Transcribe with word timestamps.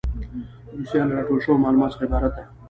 دوسیه 0.77 1.03
له 1.07 1.13
راټول 1.17 1.39
شویو 1.43 1.61
معلوماتو 1.63 1.93
څخه 1.95 2.03
عبارت 2.07 2.31
ده. 2.35 2.43